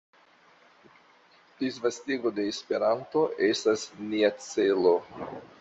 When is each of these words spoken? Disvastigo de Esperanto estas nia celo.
Disvastigo 1.65 2.33
de 2.39 2.47
Esperanto 2.55 3.23
estas 3.53 3.87
nia 4.15 4.37
celo. 4.51 4.99